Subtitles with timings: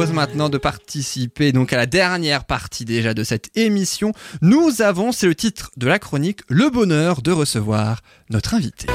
[0.00, 4.12] propose maintenant de participer donc à la dernière partie déjà de cette émission.
[4.40, 8.00] Nous avons, c'est le titre de la chronique, le bonheur de recevoir
[8.30, 8.86] notre invité.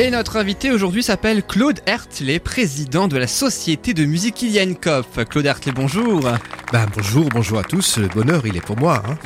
[0.00, 5.22] Et notre invité aujourd'hui s'appelle Claude Hertley, président de la Société de musique Ilian Kopf.
[5.28, 6.22] Claude Hertley, bonjour.
[6.72, 7.98] Ben, bonjour, bonjour à tous.
[7.98, 9.02] Le bonheur, il est pour moi.
[9.06, 9.18] Hein.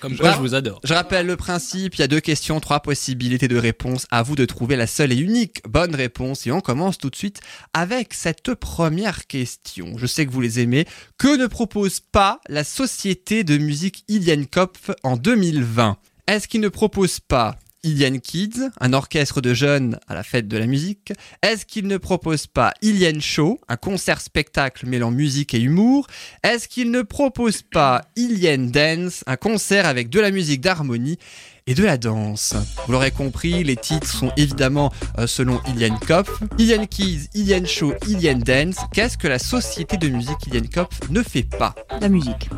[0.00, 0.80] Comme quoi, je vous adore.
[0.84, 4.06] Je rappelle le principe, il y a deux questions, trois possibilités de réponse.
[4.10, 6.46] À vous de trouver la seule et unique bonne réponse.
[6.46, 7.40] Et on commence tout de suite
[7.72, 9.94] avec cette première question.
[9.96, 10.86] Je sais que vous les aimez.
[11.18, 16.68] Que ne propose pas la Société de musique Ilian Kopf en 2020 Est-ce qu'il ne
[16.68, 21.66] propose pas Ilian Kids, un orchestre de jeunes à la fête de la musique Est-ce
[21.66, 26.06] qu'il ne propose pas Ilian Show, un concert-spectacle mêlant musique et humour?
[26.44, 31.18] Est-ce qu'il ne propose pas Ilian Dance, un concert avec de la musique d'harmonie
[31.66, 32.54] et de la danse?
[32.86, 36.30] Vous l'aurez compris, les titres sont évidemment euh, selon Ilian Kopf.
[36.58, 38.76] Ilian Kids, Ilian Show, Ilian Dance.
[38.92, 41.74] Qu'est-ce que la société de musique Ilian Kopf ne fait pas?
[42.00, 42.48] La musique.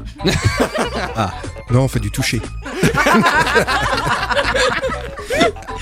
[1.70, 2.42] Non, on fait du toucher.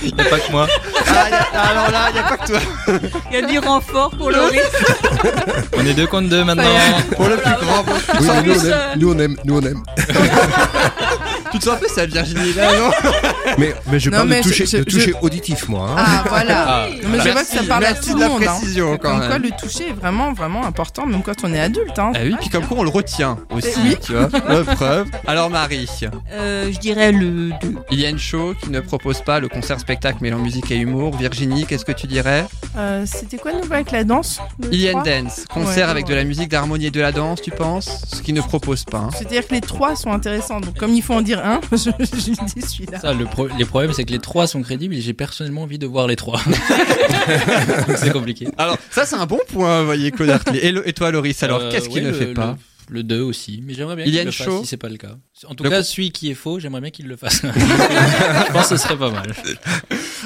[0.03, 0.67] Il n'y a pas que moi.
[1.07, 2.59] Ah, y a- Alors là, il n'y a pas que toi.
[3.31, 4.59] Il y a du renfort pour Laurie.
[5.77, 6.63] On est deux contre deux maintenant.
[7.15, 7.85] Pour le plus grand.
[7.87, 9.83] Oui, mais nous, on plus, aime, nous on aime, nous on aime.
[11.51, 12.91] Tu te sens un peu ça, Virginie, là, non?
[13.59, 15.87] Mais, mais je Non, parle mais de toucher, je- de je- toucher auditif, moi.
[15.91, 15.95] hein.
[15.97, 16.65] Ah, voilà.
[16.67, 18.43] Ah, Non, mais je vois que ça parle à merci tout de le la monde.
[18.43, 18.45] hein.
[18.57, 19.29] précision, quand Comme même.
[19.29, 21.97] quoi, le toucher est vraiment, vraiment important, même quand on est adulte.
[21.99, 22.11] Hein.
[22.15, 23.95] Ah oui, puis comme quoi on le retient aussi, Oui.
[24.03, 24.27] tu vois.
[24.75, 25.07] Preuve.
[25.27, 25.87] Alors Marie,
[26.31, 27.75] Euh, je dirais le 2.
[27.91, 31.15] il y a une show qui ne propose pas le concert-spectacle mêlant musique et humour.
[31.15, 32.45] Virginie, qu'est-ce que tu dirais?
[32.77, 36.05] Euh, C'était quoi de nouveau avec la danse le Ilian trois Dance, concert Ouais, avec
[36.07, 38.01] de la musique, d'harmonie et de la danse, tu penses?
[38.13, 38.97] Ce qui ne propose pas.
[38.97, 39.09] hein.
[39.15, 40.59] C'est-à-dire que les trois sont intéressants.
[40.59, 42.15] Donc, comme il faut en dire un, je, je
[42.55, 42.99] dis celui-là.
[42.99, 45.79] Ça, le pro- les problèmes, c'est que les trois sont crédibles et j'ai personnellement envie
[45.79, 46.41] de voir les trois.
[47.97, 48.47] C'est compliqué.
[48.57, 50.59] Alors, ça c'est un bon point, vous voyez, Claude Hartley.
[50.65, 52.57] Et, le- et toi, Loris, alors Euh, qu'est-ce qu'il ne le- fait pas
[52.89, 55.15] Le 2 aussi, mais j'aimerais bien qu'il le fasse si c'est pas le cas.
[55.47, 57.41] En tout Le cas, celui qui est faux, j'aimerais bien qu'il le fasse.
[57.43, 59.33] je pense que ce serait pas mal.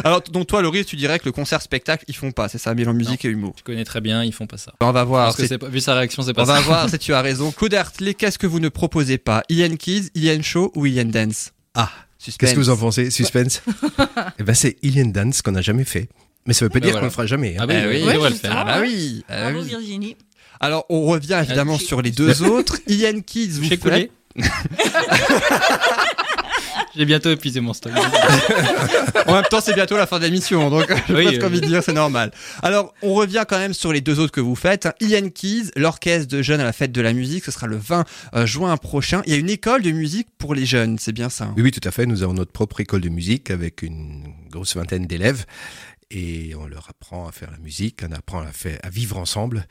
[0.04, 2.94] Alors, donc toi, Loris, tu dirais que le concert-spectacle, ils font pas, c'est ça, mêlant
[2.94, 3.54] musique et humour.
[3.60, 4.74] Je connais très bien, ils font pas ça.
[4.82, 5.26] On va voir.
[5.26, 6.54] Parce que c'est- c'est pas- vu sa réaction, c'est pas On ça.
[6.54, 7.52] va voir si tu as raison.
[7.52, 9.44] Claude Hartley, qu'est-ce que vous ne proposez pas?
[9.50, 11.52] Ilian Kids, Ilian Show ou Ilian Dance?
[11.76, 11.92] Ah.
[12.24, 13.10] Qu'est-ce que vous en pensez?
[13.12, 13.62] Suspense?
[14.40, 16.10] Eh ben, c'est Ilian Dance qu'on n'a jamais fait.
[16.46, 17.02] Mais ça veut pas Ben dire voilà.
[17.02, 17.58] qu'on le fera jamais.
[17.58, 17.62] hein.
[17.64, 18.00] Ah oui, Eh oui.
[18.02, 18.54] devrait Ouais, le faire.
[18.56, 19.70] Ah bah oui, ah Bravo oui.
[19.70, 20.16] Virginie.
[20.60, 22.78] Alors, on revient évidemment Ah, sur les deux autres.
[22.88, 24.12] Ilian Kids, vous faites...
[26.98, 27.94] J'ai bientôt épuisé mon stock.
[29.28, 31.60] En même temps, c'est bientôt la fin de l'émission, donc je Oui, pense euh, qu'envie
[31.60, 32.32] de dire, c'est normal.
[32.64, 34.88] Alors, on revient quand même sur les deux autres que vous faites.
[35.02, 38.06] Ian Keys, l'orchestre de jeunes à la fête de la musique, ce sera le 20
[38.36, 39.22] euh, juin prochain.
[39.26, 41.54] Il y a une école de musique pour les jeunes, c'est bien ça hein?
[41.58, 42.06] Oui, oui, tout à fait.
[42.06, 45.46] Nous avons notre propre école de musique avec une grosse vingtaine d'élèves.
[46.10, 49.68] Et on leur apprend à faire la musique, on apprend à, faire, à vivre ensemble,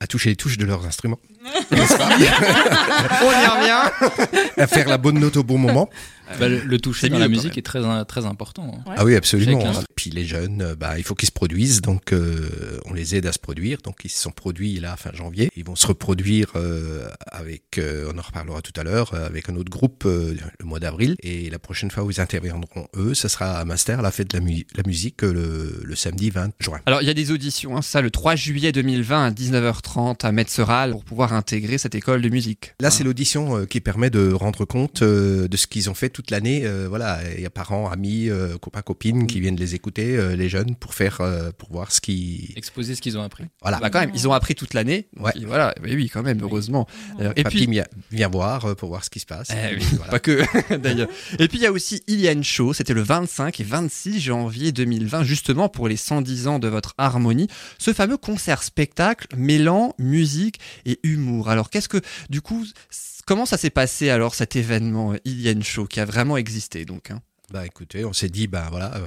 [0.00, 1.18] à toucher les touches de leurs instruments,
[1.70, 3.90] On y revient
[4.56, 5.88] à faire la bonne note au bon moment.
[6.38, 8.70] Bah, le, le toucher dans la musique est très, très important.
[8.86, 8.90] hein.
[8.90, 8.96] Ouais.
[8.98, 9.60] Ah oui, absolument.
[9.72, 9.80] Chacun.
[9.96, 13.24] Puis les jeunes, euh, bah, il faut qu'ils se produisent, donc euh, on les aide
[13.24, 13.78] à se produire.
[13.82, 15.48] Donc ils se sont produits là fin janvier.
[15.56, 19.56] Ils vont se reproduire euh, avec, euh, on en reparlera tout à l'heure, avec un
[19.56, 21.16] autre groupe euh, le mois d'avril.
[21.22, 24.36] Et la prochaine fois où ils interviendront eux, ce sera à Master, la fête de
[24.36, 26.80] la, mu- la musique, le, le samedi 20 juin.
[26.84, 30.24] Alors, il y a des auditions, hein, ça, le 3 juillet 2020 à 19h 19h30
[30.24, 32.74] à Metzeral pour pouvoir intégrer cette école de musique.
[32.80, 36.08] Là, c'est l'audition euh, qui permet de rendre compte euh, de ce qu'ils ont fait
[36.08, 36.62] toute l'année.
[36.64, 38.28] Euh, voilà, il y a parents, amis,
[38.60, 41.20] copains, copines qui viennent les écouter, les jeunes, pour faire,
[41.56, 42.52] pour voir ce qui.
[42.56, 43.44] Exposer ce qu'ils ont appris.
[43.62, 43.78] Voilà.
[43.78, 45.08] Bah quand même, ils ont appris toute l'année.
[45.18, 45.32] Ouais.
[45.46, 46.86] Voilà, oui, oui, quand même, heureusement.
[47.20, 49.48] Euh, Et Papy puis, vient, vient voir pour voir ce qui se passe.
[49.50, 50.10] Eh oui, voilà.
[50.10, 50.42] pas que
[50.76, 51.08] d'ailleurs.
[51.38, 55.24] Et puis il y a aussi Ilian Show, c'était le 25 et 26 janvier 2020,
[55.24, 57.48] justement pour les 110 ans de votre harmonie,
[57.78, 59.26] ce fameux concert-spectacle
[59.58, 61.48] mêlant musique et humour.
[61.48, 62.00] Alors qu'est-ce que,
[62.30, 62.64] du coup,
[63.26, 67.10] comment ça s'est passé alors cet événement euh, Ilian Show qui a vraiment existé donc
[67.10, 67.20] hein?
[67.50, 69.06] Bah écoutez, on s'est dit, ben voilà, euh,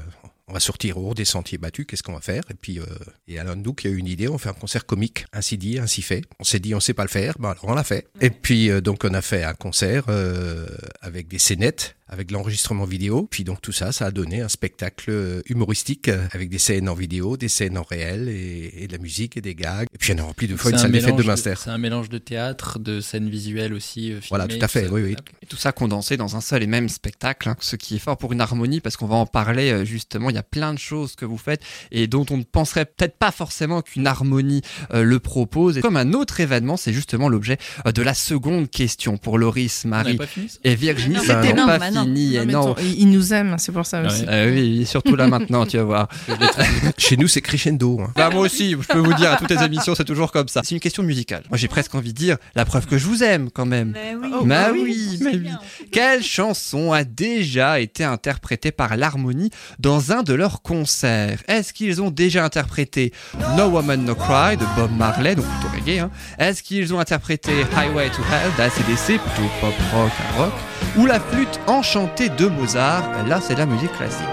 [0.51, 2.43] on va sortir au haut des sentiers battus, qu'est-ce qu'on va faire?
[2.49, 2.85] Et puis, euh,
[3.29, 6.01] et nous qui a eu une idée, on fait un concert comique, ainsi dit, ainsi
[6.01, 6.23] fait.
[6.39, 8.05] On s'est dit, on sait pas le faire, ben alors on l'a fait.
[8.19, 10.67] Et puis, euh, donc on a fait un concert euh,
[10.99, 13.29] avec des scénettes, avec de l'enregistrement vidéo.
[13.31, 16.93] Puis donc tout ça, ça a donné un spectacle euh, humoristique avec des scènes en
[16.93, 19.87] vidéo, des scènes en réel et, et de la musique et des gags.
[19.93, 21.53] Et puis on a rempli deux fois une C'est un salle des fêtes de Munster.
[21.57, 24.11] C'est un mélange de théâtre, de scènes visuelles aussi.
[24.11, 25.15] euh, Voilà, tout à fait, oui, oui.
[25.41, 28.17] Et tout ça condensé dans un seul et même spectacle, hein, ce qui est fort
[28.17, 30.29] pour une harmonie, parce qu'on va en parler justement.
[30.29, 31.61] Il y a plein de choses que vous faites
[31.91, 34.61] et dont on ne penserait peut-être pas forcément qu'une harmonie
[34.93, 35.77] euh, le propose.
[35.77, 39.85] Et comme un autre événement, c'est justement l'objet euh, de la seconde question pour Loris,
[39.85, 40.17] Marie
[40.63, 41.17] et Virginie.
[41.25, 42.03] C'est mais non, pas bah non.
[42.03, 42.37] fini.
[42.45, 42.75] Non, non.
[42.79, 44.07] il nous aime, c'est pour ça Ouais.
[44.07, 44.25] aussi.
[44.27, 46.07] Euh, oui, surtout là maintenant, tu vas voir.
[46.97, 47.99] Chez nous, c'est crescendo.
[48.01, 48.11] hein.
[48.15, 50.61] Bah moi aussi, je peux vous dire, à toutes les émissions, c'est toujours comme ça.
[50.63, 51.43] C'est une question musicale.
[51.49, 53.91] Moi, j'ai presque envie de dire la preuve que je vous aime quand même.
[53.91, 54.29] Mais oui.
[54.33, 55.49] Oh, bah bah oui, mais oui.
[55.91, 59.49] Quelle chanson a déjà été interprétée par l'harmonie
[59.79, 63.13] dans un de leurs concerts Est-ce qu'ils ont déjà interprété
[63.57, 66.11] No Woman No Cry de Bob Marley, donc plutôt reggae hein?
[66.37, 70.53] Est-ce qu'ils ont interprété Highway to Hell d'ACDC, plutôt pop rock, rock?
[70.97, 73.25] Ou la flûte enchantée de Mozart?
[73.27, 74.25] Là, c'est de la musique classique.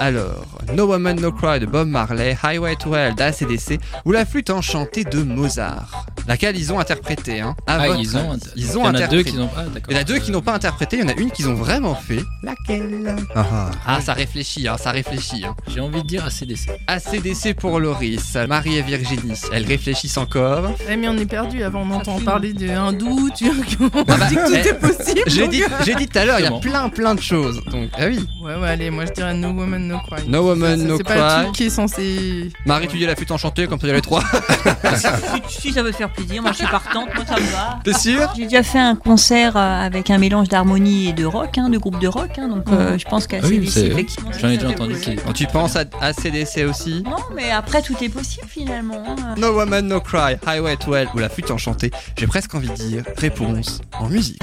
[0.00, 4.50] Alors, No Woman No Cry de Bob Marley, Highway to Hell d'ACDC ou la flûte
[4.50, 8.82] enchantée de Mozart Laquelle ils ont interprété, hein à Ah, votre ils ont, ils ont
[8.82, 9.30] il y en a deux interprété.
[9.30, 9.62] qui n'ont pas.
[9.62, 9.82] d'accord.
[9.90, 11.48] Il y en a deux qui n'ont pas interprété, il y en a une qu'ils
[11.48, 12.18] ont vraiment fait.
[12.42, 13.14] Laquelle?
[13.36, 13.70] Ah, ah.
[13.86, 15.44] Ah, ça réfléchit, hein, ça réfléchit.
[15.44, 15.54] Hein.
[15.68, 16.68] J'ai envie de dire ACDC.
[16.88, 20.70] ACDC pour Loris, Marie et Virginie, elles réfléchissent encore.
[20.90, 21.62] Eh, mais on est perdu.
[21.62, 23.76] Avant, on entend parler de hindou, turc.
[23.80, 25.20] On Ah bah, dit que tout eh, est possible.
[25.28, 27.62] J'ai dit, j'ai dit tout à l'heure, il y a plein plein de choses.
[27.70, 28.26] Donc, ah oui.
[28.42, 30.28] Ouais, ouais, allez, moi je dirais No Woman No Cry.
[30.28, 31.42] No Woman, No C'est pas le Cry.
[31.44, 32.50] truc qui est censé.
[32.64, 34.22] Marie, tu dis la flûte enchantée, comme ça il y a les trois.
[34.96, 37.78] Si, si ça veut te faire plaisir, moi je suis partante, moi ça me va.
[37.84, 41.58] T'es sûr J'ai déjà fait un concert euh, avec un mélange d'harmonie et de rock,
[41.58, 43.86] hein, de groupe de rock, hein, donc euh, je pense qu'à Ah oui, CDC, c'est-
[43.88, 44.30] effectivement.
[44.38, 44.96] J'en ai déjà entendu.
[45.34, 47.02] Tu penses à ACDC aussi?
[47.04, 49.02] Non, mais après tout est possible finalement.
[49.06, 49.34] hein.
[49.36, 52.74] No Woman No Cry, Highway to Hell ou la flûte enchantée J'ai presque envie de
[52.74, 54.40] dire réponse en musique.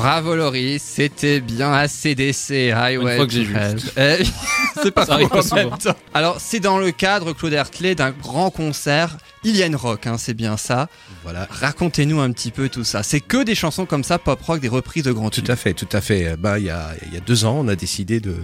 [0.00, 3.54] Bravo Loris, c'était bien ACDC, Highway Une fois que j'ai vu.
[3.98, 4.24] Eh,
[4.82, 5.70] c'est pas souvent.
[6.14, 10.56] Alors c'est dans le cadre, Claude Hertley, d'un grand concert Ilian Rock, hein, c'est bien
[10.56, 10.88] ça.
[11.22, 11.46] Voilà.
[11.50, 13.02] Racontez-nous un petit peu tout ça.
[13.02, 15.50] C'est que des chansons comme ça, pop rock, des reprises de grands Tout tubes.
[15.50, 16.28] à fait, tout à fait.
[16.28, 18.36] Euh, Ben, il y a, il y a deux ans, on a décidé de,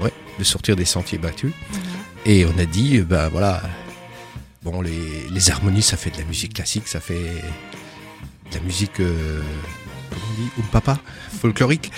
[0.00, 1.52] ouais, de sortir des sentiers battus.
[2.24, 3.62] Et on a dit, euh, ben voilà,
[4.62, 7.14] bon, les, les harmonies, ça fait de la musique classique, ça fait
[8.52, 9.40] de la musique, euh,
[10.14, 10.98] comment on dit, papa,
[11.40, 11.90] folklorique.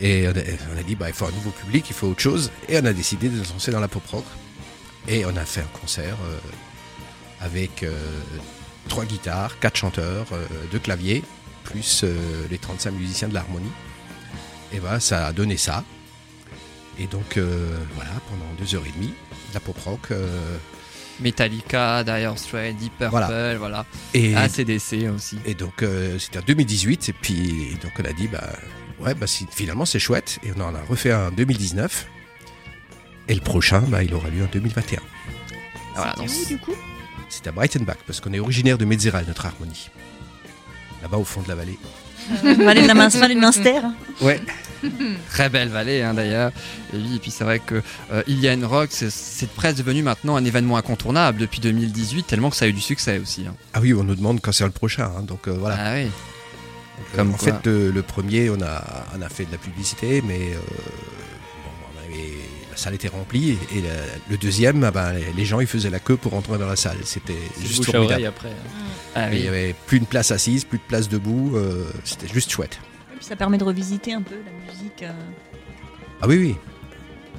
[0.00, 2.50] Et on a, dit, bah, il faut un nouveau public, il faut autre chose.
[2.68, 4.24] Et on a décidé de se lancer dans la pop rock.
[5.08, 6.38] Et on a fait un concert euh,
[7.40, 7.94] avec euh,
[8.88, 11.22] trois guitares, quatre chanteurs, euh, deux claviers,
[11.64, 12.04] plus
[12.50, 13.72] les 35 musiciens de l'harmonie.
[14.72, 15.84] Et voilà, ça a donné ça.
[16.98, 17.38] Et donc,
[17.94, 19.12] voilà, pendant deux heures et demie,
[19.48, 20.12] de la pop rock.
[21.20, 23.56] Metallica, Dire Straits, Deep Purple, Voilà.
[23.58, 23.86] voilà.
[24.14, 25.38] et, ACDC aussi.
[25.46, 27.08] et donc, euh, c'était en 2018.
[27.08, 28.44] Et puis, donc, on a dit, bah,
[29.00, 30.38] ouais, bah, si- finalement, c'est chouette.
[30.44, 32.06] Et on en a refait un en 2019.
[33.28, 35.00] Et le prochain, bah, il aura lieu en 2021.
[35.94, 36.74] Voilà, donc, où, du coup?
[37.28, 39.90] C'est à Breitenbach, parce qu'on est originaire de Metzeral, notre harmonie.
[41.02, 41.78] Là-bas, au fond de la vallée.
[42.42, 43.80] Vallée de la Munster.
[44.20, 44.40] Ouais.
[45.30, 46.50] Très belle vallée hein, d'ailleurs.
[46.92, 50.44] Et oui, et puis c'est vrai que euh, Ilian Rock, c'est- presque devenu maintenant un
[50.44, 53.46] événement incontournable depuis 2018, tellement que ça a eu du succès aussi.
[53.48, 53.54] hein.
[53.74, 55.10] Ah oui, on nous demande quand c'est le prochain.
[55.16, 55.76] hein, donc, euh, voilà.
[55.78, 56.04] Ah oui.
[56.06, 57.52] Euh, Comme en quoi.
[57.52, 58.82] fait, le, le premier, on a,
[59.16, 60.56] on a fait de la publicité, mais euh,
[61.64, 62.32] bon, on avait-
[62.70, 63.58] la salle était remplie.
[63.74, 63.88] Et la-
[64.30, 66.76] le deuxième, ah ben, les, les gens ils faisaient la queue pour entrer dans la
[66.76, 66.96] salle.
[67.04, 68.24] C'était juste formidable.
[68.26, 68.48] après.
[68.48, 68.84] hein.
[69.14, 69.44] Ah Il oui.
[69.44, 71.52] y avait plus de place assise, plus de place debout.
[71.56, 72.78] euh, C'était juste chouette.
[73.26, 75.02] Ça permet de revisiter un peu la musique.
[75.02, 75.12] euh.
[76.22, 76.54] Ah oui, oui.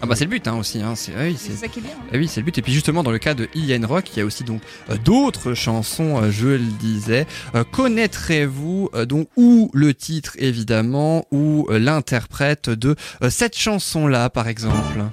[0.02, 0.82] Ah bah c'est le but hein, aussi.
[0.82, 0.96] Hein.
[0.96, 1.52] C'est, oui, c'est...
[1.52, 1.92] C'est ça qui est bien.
[2.14, 2.58] Oui, c'est le but.
[2.58, 4.98] Et puis justement, dans le cas de Ilian Rock, il y a aussi donc euh,
[4.98, 7.26] d'autres chansons, euh, je le disais.
[7.56, 14.30] Euh, connaîtrez-vous euh, donc ou le titre évidemment, ou euh, l'interprète de euh, cette chanson-là,
[14.30, 15.06] par exemple?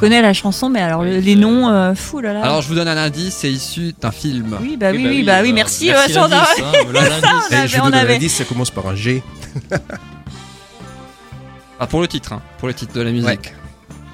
[0.00, 2.42] Je connais la chanson, mais alors Oui, les euh, noms, euh, fou là là.
[2.42, 4.56] Alors je vous donne un indice, c'est issu d'un film.
[4.62, 5.88] oui, bah oui, oui, bah oui, merci.
[6.08, 7.24] ça, on a- l'indice, hein, voilà l'indice.
[7.50, 8.14] On Et avait- je vous on donne un avait.
[8.14, 9.22] indice, ça commence par un G.
[11.78, 13.26] Ah, pour le titre, hein, pour le titre de la musique.
[13.26, 13.38] Ouais.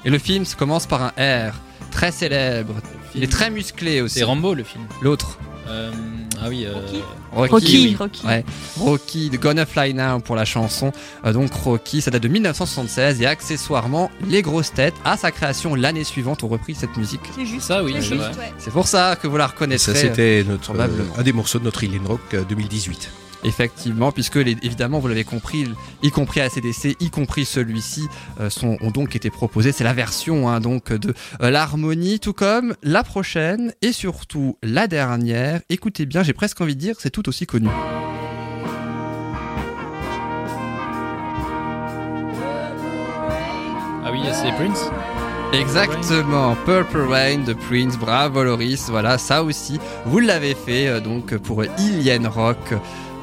[0.04, 1.08] Et le film se commence par un
[1.48, 1.52] R,
[1.90, 2.74] très célèbre.
[3.14, 4.18] Il est très musclé aussi.
[4.20, 4.84] C'est Rambo le film.
[5.02, 5.38] L'autre,
[5.68, 5.90] Euh,
[6.42, 6.64] ah oui.
[6.66, 6.74] euh,
[7.32, 7.52] Rocky.
[7.52, 7.96] Rocky, oui.
[7.98, 8.26] Rocky.
[8.26, 8.44] Ouais.
[8.78, 10.92] Rocky, de Gonna Fly Now pour la chanson.
[11.24, 15.74] Euh, donc Rocky, ça date de 1976 et accessoirement, les grosses têtes, à sa création
[15.74, 17.20] l'année suivante, ont repris cette musique.
[17.34, 17.66] C'est juste.
[17.66, 17.92] Ça oui.
[17.96, 18.36] C'est c'est juste, vrai.
[18.46, 18.52] ouais.
[18.58, 19.94] C'est pour ça que vous la Et reconnaîtrez.
[19.94, 21.12] ça, c'était notre, probablement.
[21.16, 23.10] euh, un des morceaux de notre Alien Rock euh, 2018.
[23.46, 25.66] Effectivement, puisque les- évidemment, vous l'avez compris,
[26.02, 28.06] y compris à CDC, y compris celui-ci,
[28.40, 28.50] euh,
[28.82, 29.70] ont donc été proposés.
[29.72, 34.88] C'est la version hein, donc de euh, l'harmonie, tout comme la prochaine et surtout la
[34.88, 35.60] dernière.
[35.70, 37.68] Écoutez bien, j'ai presque envie de dire, c'est tout aussi connu.
[44.04, 44.90] Ah oui, c'est Prince.
[45.52, 51.36] Exactement, Purple Rain de Prince, bravo Loris, voilà, ça aussi, vous l'avez fait euh, donc
[51.38, 52.74] pour Ilian Rock.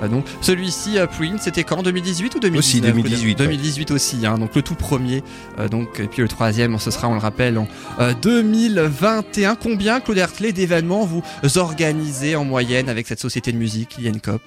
[0.02, 3.46] Euh, donc celui-ci, euh, Prince, c'était quand 2018 ou 2019 Aussi, 2018, ouais.
[3.46, 5.24] 2018 aussi, hein, donc le tout premier.
[5.60, 7.68] euh, donc et puis le troisième, ce sera, on le rappelle, en
[8.00, 9.56] euh, 2021.
[9.56, 11.24] Combien, Claude Hertley, d'événements vous
[11.58, 14.42] organisez en moyenne avec cette société de musique, Cop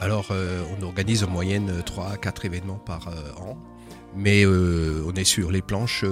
[0.00, 3.56] Alors, euh, on organise en moyenne 3 à 4 événements par euh, an.
[4.14, 6.08] Mais euh, on est sur les planches euh,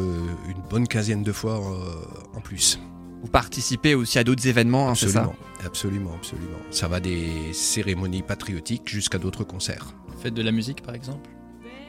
[0.48, 2.78] une bonne quinzaine de fois euh, en plus.
[3.22, 5.30] Vous participez aussi à d'autres événements, hein, c'est ça
[5.64, 6.58] Absolument, absolument, absolument.
[6.70, 9.92] Ça va des cérémonies patriotiques jusqu'à d'autres concerts.
[10.22, 11.28] Faites de la musique par exemple.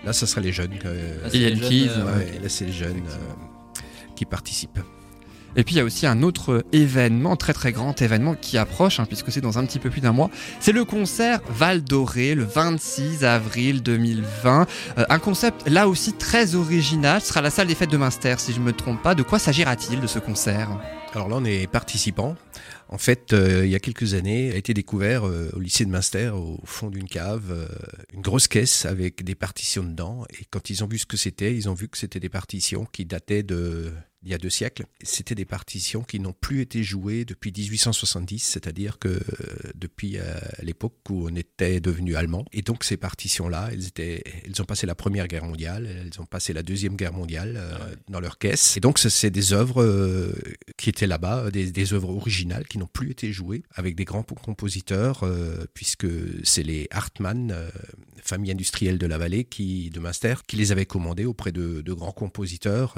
[0.03, 0.71] Là, ça sera les jeunes.
[0.85, 2.39] euh, Ah, c'est Ilian les jeunes, euh, ouais.
[2.41, 3.79] Là, c'est les jeunes euh,
[4.15, 4.79] qui participent.
[5.55, 8.99] Et puis il y a aussi un autre événement, très très grand événement qui approche,
[8.99, 10.29] hein, puisque c'est dans un petit peu plus d'un mois.
[10.59, 14.67] C'est le concert Val d'Oré, le 26 avril 2020.
[14.97, 17.21] Euh, un concept là aussi très original.
[17.21, 19.15] Ce sera la salle des fêtes de Münster, si je ne me trompe pas.
[19.15, 20.69] De quoi s'agira-t-il de ce concert?
[21.13, 22.37] Alors là, on est participants.
[22.87, 25.89] En fait, euh, il y a quelques années, a été découvert euh, au lycée de
[25.89, 27.67] Münster, au fond d'une cave, euh,
[28.13, 30.25] une grosse caisse avec des partitions dedans.
[30.29, 32.85] Et quand ils ont vu ce que c'était, ils ont vu que c'était des partitions
[32.91, 33.93] qui dataient de
[34.23, 34.85] il y a deux siècles.
[35.01, 39.19] C'était des partitions qui n'ont plus été jouées depuis 1870, c'est-à-dire que euh,
[39.75, 42.45] depuis euh, l'époque où on était devenu allemand.
[42.53, 46.25] Et donc ces partitions-là, elles étaient, elles ont passé la Première Guerre mondiale, elles ont
[46.25, 47.95] passé la Deuxième Guerre mondiale euh, Ah ouais.
[48.09, 48.77] dans leur caisse.
[48.77, 50.31] Et donc c'est des œuvres
[50.77, 54.23] qui étaient là-bas, des, des œuvres originales qui n'ont plus été jouées avec des grands
[54.23, 55.25] compositeurs,
[55.73, 56.07] puisque
[56.43, 57.55] c'est les Hartmann,
[58.23, 61.93] famille industrielle de la vallée, qui, de Münster, qui les avaient commandées auprès de, de
[61.93, 62.95] grands compositeurs.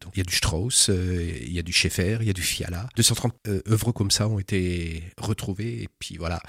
[0.00, 0.55] donc il y a du Strauss,
[0.88, 2.88] euh, il y a du Schaeffer, il y a du Fiala.
[2.96, 6.40] 230 euh, œuvres comme ça ont été retrouvées, et puis voilà.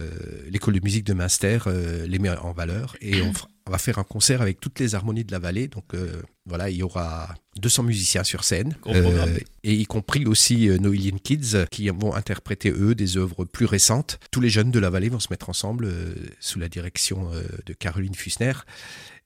[0.00, 0.10] Euh,
[0.48, 1.58] l'école de musique de Münster
[2.06, 3.32] les met en valeur et on,
[3.70, 5.68] va faire un concert avec toutes les harmonies de la vallée.
[5.68, 5.94] Donc
[6.46, 8.76] voilà, il y aura 200 musiciens sur scène
[9.62, 10.78] et y compris aussi euh,
[11.22, 14.18] Kids qui vont interpréter eux des œuvres plus récentes.
[14.30, 17.30] Tous les jeunes de la vallée vont se mettre ensemble euh, sous la direction
[17.64, 18.52] de Caroline Fussner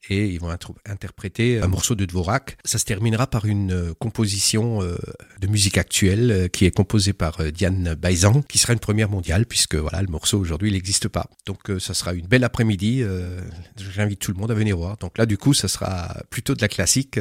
[0.08, 0.50] et ils vont
[0.86, 2.56] interpréter un morceau de Dvorak.
[2.64, 4.96] Ça se terminera par une euh, composition euh,
[5.40, 9.08] de musique actuelle euh, qui est composée par euh, Diane Baizan, qui sera une première
[9.08, 11.28] mondiale puisque voilà le morceau aujourd'hui n'existe pas.
[11.46, 13.02] Donc euh, ça sera une belle après-midi.
[13.02, 13.40] euh,
[13.76, 14.96] J'invite tout le monde à venir voir.
[14.98, 17.18] Donc là du coup ça sera plutôt de la classique.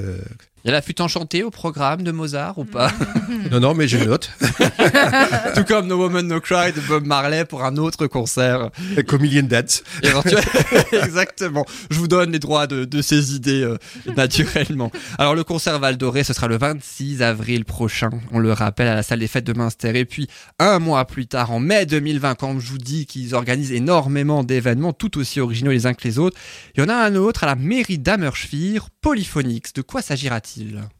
[0.63, 2.91] Il y a la flûte enchantée au programme de Mozart ou pas
[3.51, 4.31] Non non mais je note.
[5.55, 8.71] Tout comme No Woman No Cry de Bob Marley pour un autre concert.
[9.07, 9.83] Comme Million Dance.
[10.91, 11.65] Exactement.
[11.89, 13.77] Je vous donne les droits de, de ces idées euh,
[14.17, 14.91] naturellement.
[15.17, 18.09] Alors le concert Val d'Oré, ce sera le 26 avril prochain.
[18.31, 19.97] On le rappelle à la salle des fêtes de Münster.
[19.97, 20.27] Et puis
[20.59, 24.91] un mois plus tard, en mai 2020, quand je vous dis qu'ils organisent énormément d'événements,
[24.91, 26.37] tout aussi originaux les uns que les autres,
[26.75, 29.71] il y en a un autre à la mairie d'Amerschwir, Polyphonix.
[29.73, 30.46] De quoi s'agira-t-il?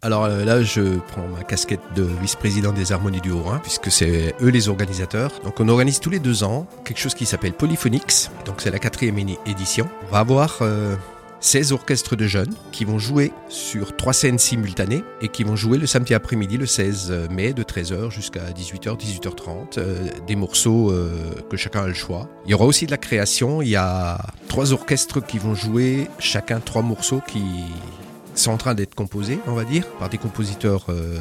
[0.01, 4.36] Alors euh, là, je prends ma casquette de vice-président des Harmonies du Haut-Rhin, puisque c'est
[4.42, 5.32] eux les organisateurs.
[5.44, 8.32] Donc on organise tous les deux ans quelque chose qui s'appelle Polyphonix.
[8.46, 9.88] Donc c'est la quatrième édition.
[10.08, 10.96] On va avoir euh,
[11.39, 15.77] 16 orchestres de jeunes qui vont jouer sur trois scènes simultanées et qui vont jouer
[15.77, 21.10] le samedi après-midi, le 16 mai, de 13h jusqu'à 18h, 18h30, euh, des morceaux euh,
[21.50, 22.27] que chacun a le choix.
[22.46, 23.62] Il y aura aussi de la création.
[23.62, 27.44] Il y a trois orchestres qui vont jouer chacun trois morceaux qui
[28.39, 31.20] sont en train d'être composés, on va dire, par des compositeurs euh,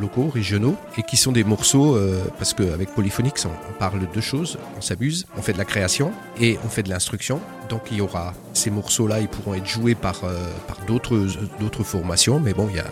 [0.00, 4.06] locaux, régionaux, et qui sont des morceaux, euh, parce qu'avec Polyphonics, on, on parle de
[4.06, 7.40] deux choses, on s'abuse, on fait de la création et on fait de l'instruction.
[7.68, 12.40] Donc il y aura ces morceaux-là, ils pourront être joués par, euh, par d'autres formations,
[12.40, 12.86] mais bon, il y a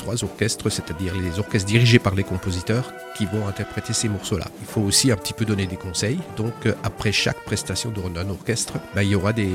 [0.00, 4.46] trois orchestres, c'est-à-dire les orchestres dirigés par les compositeurs qui vont interpréter ces morceaux-là.
[4.60, 6.18] Il faut aussi un petit peu donner des conseils.
[6.36, 9.50] Donc euh, après chaque prestation de- d'un orchestre, bah, il y aura des,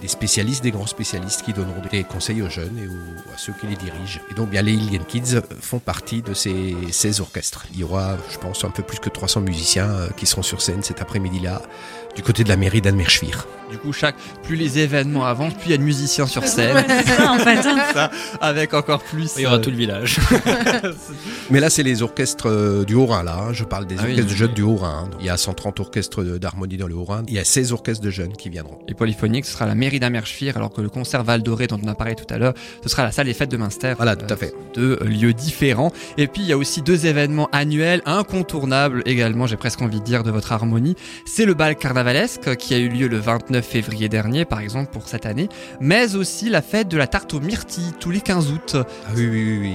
[0.00, 3.52] des spécialistes, des grands spécialistes qui donneront des conseils aux jeunes et aux- à ceux
[3.60, 4.20] qui les dirigent.
[4.30, 7.66] Et donc bien les Alien Kids font partie de ces, ces orchestres.
[7.74, 10.62] Il y aura, je pense, un peu plus que 300 musiciens euh, qui seront sur
[10.62, 11.60] scène cet après-midi-là
[12.16, 13.46] du côté de la mairie d'Anmerschwir.
[13.70, 16.76] Du coup, chaque, plus les événements avancent, plus il y a de musiciens sur scène,
[17.06, 17.62] ça en fait.
[17.94, 18.10] ça,
[18.42, 19.32] avec encore plus.
[19.38, 20.18] Il y aura euh, tout le village.
[21.50, 23.36] Mais là, c'est les orchestres euh, du Haut-Rhin, là.
[23.48, 23.52] hein.
[23.52, 24.38] Je parle des Ah oui, orchestres de oui.
[24.38, 25.10] jeunes du Haut-Rhin.
[25.20, 27.22] Il y a 130 orchestres d'harmonie dans le Haut-Rhin.
[27.28, 28.78] Il y a 16 orchestres de jeunes qui viendront.
[28.88, 31.88] Les polyphoniques, ce sera la mairie d'Amerschwir, alors que le concert Val Doré, dont on
[31.88, 33.94] a parlé tout à l'heure, ce sera la salle des fêtes de Münster.
[33.96, 34.54] Voilà, tout à fait.
[34.74, 35.92] Deux euh, lieux différents.
[36.16, 40.04] Et puis, il y a aussi deux événements annuels, incontournables également, j'ai presque envie de
[40.04, 40.94] dire, de votre harmonie.
[41.26, 45.08] C'est le bal carnavalesque, qui a eu lieu le 29 février dernier, par exemple, pour
[45.08, 45.48] cette année.
[45.80, 48.76] Mais aussi la fête de la tarte aux myrtilles, tous les 15 août.
[48.76, 49.71] Ah oui, oui, oui.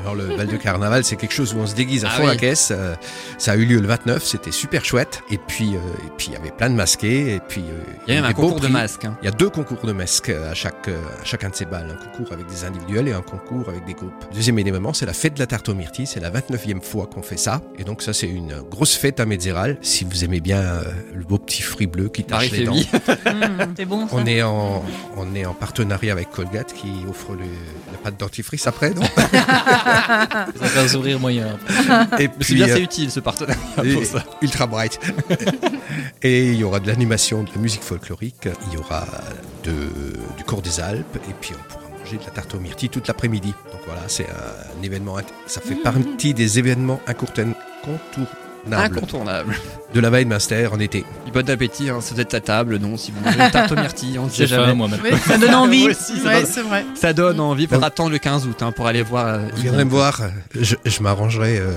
[0.00, 2.22] Alors le bal de carnaval, c'est quelque chose où on se déguise à Ah fond
[2.22, 2.28] oui.
[2.28, 2.70] la caisse.
[2.72, 2.94] Euh,
[3.38, 5.22] ça a eu lieu le 29, c'était super chouette.
[5.30, 7.34] Et puis, euh, et puis il y avait plein de masqués.
[7.34, 9.04] Et puis, euh, Il y a même eu un concours de masques.
[9.04, 9.16] hein.
[9.22, 11.90] Il y a deux concours de masques à, chaque, euh, à chacun de ces balles.
[11.90, 14.12] Un concours avec des individuels et un concours avec des groupes.
[14.32, 16.06] Deuxième événement, c'est la fête de la tarte aux myrtilles.
[16.06, 17.60] C'est la 29e fois qu'on fait ça.
[17.78, 19.76] Et donc ça, c'est une grosse fête à Metzeral.
[19.82, 20.82] Si vous aimez bien euh,
[21.14, 22.74] le beau petit fruit bleu qui tâche les dents.
[23.30, 24.14] Mmh, c'est bon ça.
[24.16, 24.82] On est, en,
[25.16, 27.44] on est en partenariat avec Colgate qui offre le,
[27.92, 29.02] la pâte dentifrice après, non?
[30.60, 31.58] Ça fait un sourire moyen.
[32.18, 34.24] Et Mais c'est bien, euh, c'est utile ce partenariat pour ça.
[34.42, 34.98] Ultra bright.
[36.22, 39.06] et il y aura de l'animation, de la musique folklorique, il y aura
[39.64, 39.72] de,
[40.36, 43.08] du cours des Alpes, et puis on pourra manger de la tarte aux myrtilles toute
[43.08, 43.54] l'après-midi.
[43.72, 45.16] Donc voilà, c'est un événement,
[45.46, 47.56] ça fait partie des événements incontournables
[48.70, 49.56] Incontournable.
[49.94, 50.98] de la Baie de Munster en été.
[51.26, 53.72] Et Bon appétit, hein, si vous êtes à table, non, si vous mangez une tarte
[53.72, 54.66] aux myrtilles, on ne sait jamais.
[54.66, 54.88] faim, moi
[55.26, 55.84] Ça donne envie.
[55.90, 56.84] Aussi, ça, ouais, donne, c'est vrai.
[56.94, 57.64] ça donne envie.
[57.64, 59.26] Il faudra attendre le 15 août hein, pour aller voir.
[59.26, 60.20] euh, Vous viendrez me voir,
[60.58, 61.58] je, je m'arrangerai.
[61.58, 61.72] euh,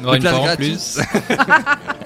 [0.00, 0.78] On aura une place fois en gratuite.
[0.78, 1.00] plus.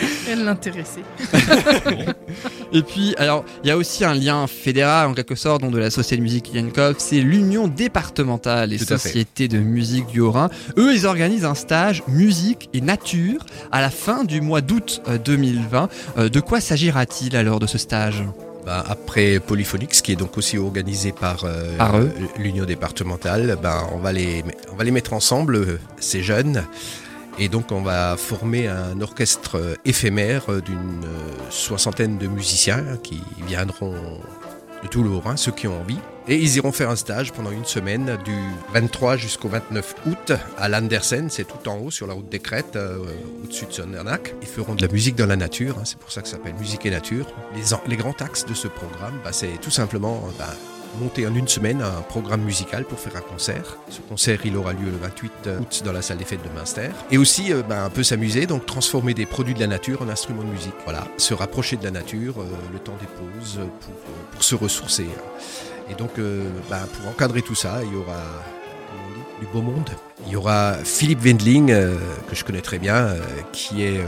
[0.30, 1.02] Elle l'intéressait.
[2.72, 5.78] Et puis, alors, il y a aussi un lien fédéral en quelque sorte, dont de
[5.78, 10.50] la Société de musique Yankov, c'est l'Union départementale des sociétés de musique du Haut-Rhin.
[10.76, 15.18] Eux, ils organisent un stage musique et nature à la fin du mois d'août euh,
[15.18, 15.88] 2020.
[16.18, 18.22] Euh, de quoi s'agira-t-il alors de ce stage?
[18.66, 22.10] Ben, après Polyphonix, qui est donc aussi organisé par, euh, Par eux.
[22.36, 26.64] l'Union départementale, ben, on, va les, on va les mettre ensemble, euh, ces jeunes.
[27.38, 31.04] Et donc on va former un orchestre éphémère d'une
[31.50, 33.94] soixantaine de musiciens qui viendront
[34.82, 35.98] de tout ceux qui ont envie.
[36.28, 38.34] Et ils iront faire un stage pendant une semaine du
[38.74, 42.74] 23 jusqu'au 29 août à Landersen, c'est tout en haut sur la route des Crêtes,
[42.74, 42.98] euh,
[43.44, 44.34] au-dessus de Sondernac.
[44.42, 46.54] Ils feront de la musique dans la nature, hein, c'est pour ça que ça s'appelle
[46.54, 47.26] Musique et Nature.
[47.86, 50.52] Les, grands axes de ce programme, bah, c'est tout simplement bah,
[51.00, 53.76] monter en une semaine un programme musical pour faire un concert.
[53.90, 56.90] Ce concert, il aura lieu le 28 août dans la salle des fêtes de Münster.
[57.10, 60.08] Et aussi, euh, bah, un peu s'amuser, donc transformer des produits de la nature en
[60.08, 60.74] instruments de musique.
[60.84, 64.54] Voilà, se rapprocher de la nature, euh, le temps des pauses, euh, pour, euh, se
[64.54, 65.06] ressourcer.
[65.90, 68.20] Et donc, euh, bah, pour encadrer tout ça, il y aura
[69.40, 69.90] du beau monde.
[70.26, 71.96] Il y aura Philippe Wendling, euh,
[72.28, 73.20] que je connais très bien, euh,
[73.52, 74.04] qui est euh,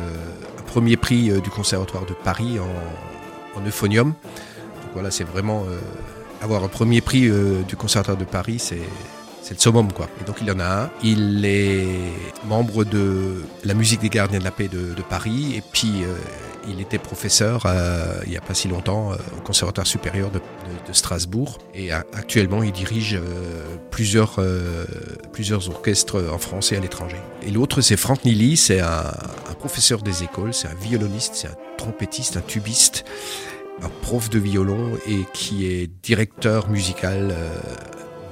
[0.58, 4.08] un premier prix euh, du Conservatoire de Paris en, en euphonium.
[4.08, 5.78] Donc voilà, c'est vraiment euh,
[6.42, 8.78] avoir un premier prix euh, du Conservatoire de Paris, c'est
[9.42, 10.08] c'est le summum quoi.
[10.20, 10.90] Et donc il en a un.
[11.02, 11.86] Il est
[12.46, 16.14] membre de la musique des gardiens de la paix de, de Paris et puis euh,
[16.68, 20.38] il était professeur euh, il n'y a pas si longtemps au Conservatoire supérieur de,
[20.86, 23.18] de- Strasbourg et actuellement il dirige
[23.90, 24.38] plusieurs,
[25.32, 27.16] plusieurs orchestres en France et à l'étranger.
[27.46, 28.86] Et l'autre c'est Franck Nilly, c'est un,
[29.50, 33.04] un professeur des écoles, c'est un violoniste, c'est un trompettiste, un tubiste,
[33.82, 37.48] un prof de violon et qui est directeur musical euh,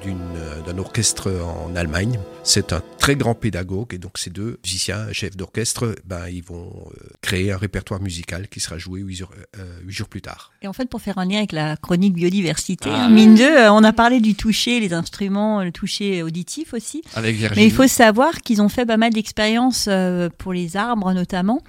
[0.03, 2.19] d'une- d'un orchestre en Allemagne.
[2.49, 6.71] C'est un très grand pédagogue et donc ces deux musiciens, chefs d'orchestre, ben, ils vont
[6.71, 10.53] euh, créer un répertoire musical qui sera joué huit jours, euh, huit jours plus tard.
[10.63, 13.09] Et en fait, pour faire un lien avec la chronique biodiversité, Ah.
[13.09, 17.03] mine de, euh, on a parlé du toucher, les instruments, le toucher auditif aussi.
[17.15, 19.89] Avec Virginie Mais il faut savoir qu'ils ont fait pas mal d'expériences
[20.39, 21.63] pour les arbres notamment,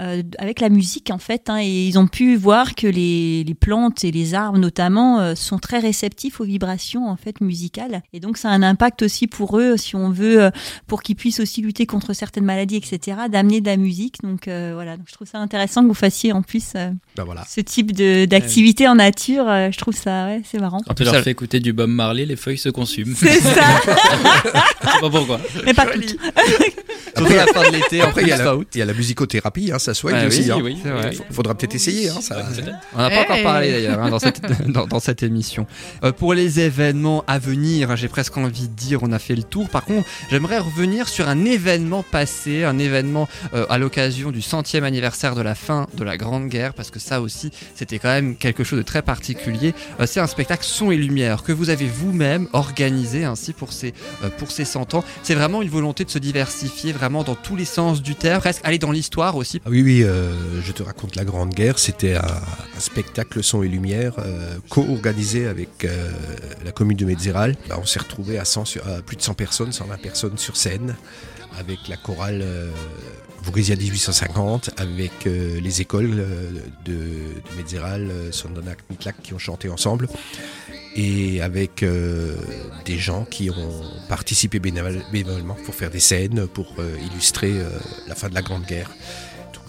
[0.00, 3.54] euh, avec la musique en fait, hein, et ils ont pu voir que les, les
[3.54, 8.02] plantes et les arbres notamment euh, sont très réceptifs aux vibrations en fait musicales musicale.
[8.14, 10.50] Et donc, ça a un impact aussi pour eux, si on veut, euh,
[10.86, 14.16] pour qu'ils puissent aussi lutter contre certaines maladies, etc., d'amener de la musique.
[14.22, 14.96] Donc, euh, voilà.
[14.96, 17.44] Donc, je trouve ça intéressant que vous fassiez en plus euh, Ben voilà.
[17.48, 19.48] ce type de- d'activité en nature.
[19.48, 20.80] Euh, je trouve ça, ouais, c'est marrant.
[20.86, 23.14] Quand tu leur fais écouter du Bob Marley, les feuilles se consument.
[23.16, 25.40] C'est ça, Je sais pas pourquoi.
[25.64, 26.16] mais pas toutes.
[27.14, 29.70] À la fin de l'été, Après, il y, a la, il y a la musicothérapie,
[29.72, 30.50] hein, ça soigne aussi.
[30.52, 31.00] oui, hein.
[31.10, 31.18] oui.
[31.30, 32.08] Faudra peut-être essayer.
[32.08, 32.42] Hein, ça.
[32.94, 35.66] On n'a pas encore parlé d'ailleurs hein, dans, cette, dans, dans cette émission.
[36.04, 39.42] Euh, pour les événements à venir, j'ai presque envie de dire, on a fait le
[39.42, 39.68] tour.
[39.68, 44.84] Par contre, j'aimerais revenir sur un événement passé, un événement euh, à l'occasion du centième
[44.84, 48.36] anniversaire de la fin de la Grande Guerre, parce que ça aussi, c'était quand même
[48.36, 49.74] quelque chose de très particulier.
[50.00, 53.94] Euh, C'est un spectacle son et lumière que vous avez vous-même organisé ainsi pour ces,
[54.24, 55.04] euh, pour ces 100 ans.
[55.22, 58.60] C'est vraiment une volonté de se diversifier vraiment dans tous les sens du terme, presque
[58.64, 59.60] aller dans l'histoire aussi.
[59.64, 61.78] Ah oui, oui, euh, je te raconte la Grande Guerre.
[61.78, 62.22] C'était un,
[62.78, 64.14] spectacle son et lumière
[64.68, 65.86] co-organisé avec
[66.64, 67.56] la commune de Metzeral.
[67.68, 70.56] Bah, on s'est retrouvé à, 100 sur- à plus de 100 personnes, 120 personnes sur
[70.56, 70.96] scène,
[71.58, 72.70] avec la chorale euh,
[73.42, 76.50] Vaurésia 1850, avec euh, les écoles euh,
[76.84, 77.78] de, de
[78.10, 80.08] euh, Sondonac, Mitlak qui ont chanté ensemble,
[80.94, 82.36] et avec euh,
[82.84, 87.68] des gens qui ont participé bénévole- bénévolement pour faire des scènes, pour euh, illustrer euh,
[88.08, 88.90] la fin de la Grande Guerre.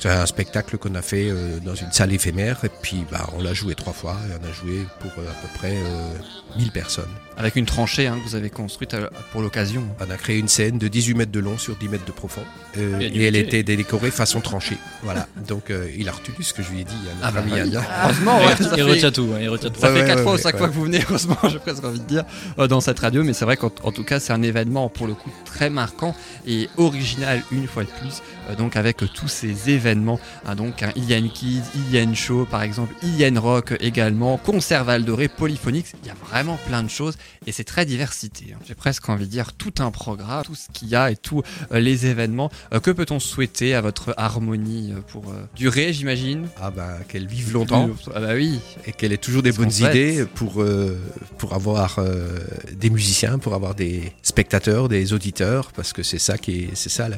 [0.03, 3.41] C'est un spectacle qu'on a fait euh, dans une salle éphémère et puis bah, on
[3.41, 6.13] l'a joué trois fois et on a joué pour euh, à peu près euh,
[6.57, 7.07] 1000 personnes.
[7.37, 9.85] Avec une tranchée hein, que vous avez construite euh, pour l'occasion.
[10.05, 12.41] On a créé une scène de 18 mètres de long sur 10 mètres de profond
[12.77, 14.75] euh, et elle était décorée façon tranchée.
[15.03, 16.93] Voilà, donc euh, il a retenu ce que je lui ai dit.
[17.09, 17.73] hein, Ah notre bah ami.
[18.03, 19.29] Heureusement, ouais, ça Il fait- retient tout.
[19.33, 19.79] hein, il retient tout.
[19.79, 20.59] Ça fait ouais, 4 ouais, fois ou ouais, 5 ouais.
[20.59, 22.25] fois que vous venez, heureusement, j'ai presque envie de dire,
[22.59, 23.23] euh, dans cette radio.
[23.23, 26.13] Mais c'est vrai qu'en en tout cas, c'est un événement pour le coup très marquant
[26.45, 28.21] et original une fois de plus.
[28.49, 32.93] Euh, donc avec tous ces événements, hein, donc un Ian Kids, Ian Show par exemple,
[33.03, 35.87] Ian Rock également, concert Val Doré, Polyphonique.
[36.03, 38.53] Il y a vraiment plein de choses et c'est très diversité.
[38.53, 38.59] hein.
[38.67, 41.41] J'ai presque envie de dire tout un programme, tout ce qu'il y a et tous
[41.71, 42.49] euh, les événements.
[42.73, 45.25] Euh, que peut-on souhaiter à votre harmonie pour
[45.55, 46.47] durer, j'imagine?
[46.61, 48.59] Ah bah qu'elle vive longtemps Ah bah oui.
[48.85, 50.99] et qu'elle ait toujours des bonnes idées pour, euh,
[51.37, 52.39] pour avoir euh,
[52.73, 56.89] des musiciens, pour avoir des spectateurs, des auditeurs, parce que c'est ça qui est, c'est
[56.89, 57.09] ça.
[57.09, 57.17] la-